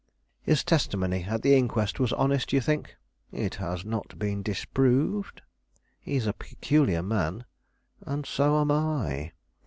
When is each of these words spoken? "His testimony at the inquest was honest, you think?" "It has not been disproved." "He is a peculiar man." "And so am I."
"His 0.41 0.63
testimony 0.63 1.25
at 1.25 1.43
the 1.43 1.53
inquest 1.53 1.99
was 1.99 2.11
honest, 2.13 2.51
you 2.53 2.59
think?" 2.59 2.95
"It 3.31 3.53
has 3.61 3.85
not 3.85 4.17
been 4.17 4.41
disproved." 4.41 5.43
"He 5.99 6.15
is 6.15 6.25
a 6.25 6.33
peculiar 6.33 7.03
man." 7.03 7.45
"And 8.03 8.25
so 8.25 8.59
am 8.59 8.71
I." 8.71 9.33